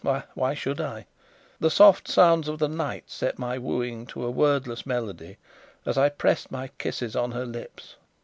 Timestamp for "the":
1.59-1.69, 2.57-2.67